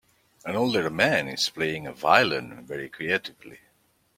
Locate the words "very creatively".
2.65-3.59